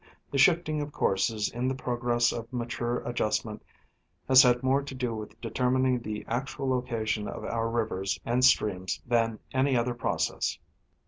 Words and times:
The 0.31 0.39
shifting 0.39 0.81
of 0.81 0.91
courses 0.91 1.47
in 1.51 1.67
the 1.67 1.75
progress 1.75 2.31
of 2.31 2.51
mature 2.51 3.01
adjustment 3.01 3.61
has 4.27 4.41
had 4.41 4.63
more 4.63 4.81
to 4.81 4.95
do 4.95 5.13
with 5.13 5.39
determining 5.39 5.99
the 5.99 6.25
actual 6.27 6.69
loca 6.69 7.05
tion 7.05 7.27
of 7.27 7.45
our 7.45 7.69
rivers 7.69 8.19
and 8.25 8.43
streams 8.43 8.99
than 9.05 9.37
any 9.53 9.77
other 9.77 9.93
process. 9.93 10.57